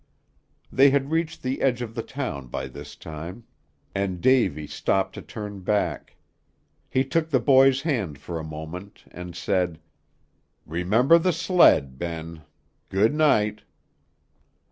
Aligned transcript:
They 0.71 0.89
had 0.89 1.11
reached 1.11 1.43
the 1.43 1.61
edge 1.61 1.83
of 1.83 1.93
the 1.93 2.01
town 2.01 2.47
by 2.47 2.65
this 2.65 2.95
time, 2.95 3.43
and 3.93 4.19
Davy 4.19 4.65
stopped 4.65 5.13
to 5.13 5.21
turn 5.21 5.59
back. 5.59 6.15
He 6.89 7.03
took 7.05 7.29
the 7.29 7.39
boy's 7.39 7.83
hand 7.83 8.17
for 8.17 8.39
a 8.39 8.43
moment, 8.43 9.03
and 9.11 9.35
said, 9.35 9.79
"Remember 10.65 11.19
the 11.19 11.31
sled, 11.33 11.99
Ben. 11.99 12.41
Good 12.89 13.13
night." 13.13 13.61